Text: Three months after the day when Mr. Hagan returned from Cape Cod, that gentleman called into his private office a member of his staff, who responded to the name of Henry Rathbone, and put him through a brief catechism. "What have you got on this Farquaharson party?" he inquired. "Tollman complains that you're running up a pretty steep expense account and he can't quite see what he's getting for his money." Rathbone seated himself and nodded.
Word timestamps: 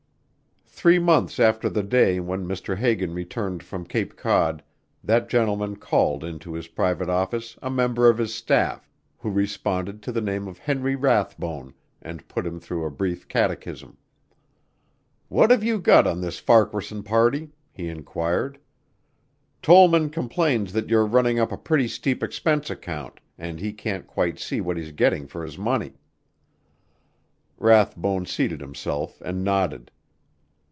Three 0.81 0.97
months 0.97 1.39
after 1.39 1.69
the 1.69 1.83
day 1.83 2.19
when 2.19 2.47
Mr. 2.47 2.75
Hagan 2.75 3.13
returned 3.13 3.61
from 3.61 3.85
Cape 3.85 4.15
Cod, 4.17 4.63
that 5.03 5.29
gentleman 5.29 5.75
called 5.75 6.23
into 6.23 6.55
his 6.55 6.69
private 6.69 7.07
office 7.07 7.55
a 7.61 7.69
member 7.69 8.09
of 8.09 8.17
his 8.17 8.33
staff, 8.33 8.89
who 9.19 9.29
responded 9.29 10.01
to 10.01 10.11
the 10.11 10.21
name 10.21 10.47
of 10.47 10.57
Henry 10.57 10.95
Rathbone, 10.95 11.75
and 12.01 12.27
put 12.27 12.47
him 12.47 12.59
through 12.59 12.83
a 12.83 12.89
brief 12.89 13.27
catechism. 13.27 13.95
"What 15.29 15.51
have 15.51 15.63
you 15.63 15.77
got 15.77 16.07
on 16.07 16.19
this 16.19 16.39
Farquaharson 16.39 17.03
party?" 17.03 17.51
he 17.71 17.87
inquired. 17.87 18.57
"Tollman 19.61 20.09
complains 20.09 20.73
that 20.73 20.89
you're 20.89 21.05
running 21.05 21.37
up 21.37 21.51
a 21.51 21.57
pretty 21.57 21.87
steep 21.87 22.23
expense 22.23 22.71
account 22.71 23.19
and 23.37 23.59
he 23.59 23.71
can't 23.71 24.07
quite 24.07 24.39
see 24.39 24.61
what 24.61 24.77
he's 24.77 24.91
getting 24.93 25.27
for 25.27 25.43
his 25.43 25.59
money." 25.59 25.99
Rathbone 27.59 28.25
seated 28.25 28.61
himself 28.61 29.21
and 29.23 29.43
nodded. 29.43 29.91